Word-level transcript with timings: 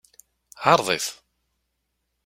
Ɛṛeḍ-it. 0.69 1.07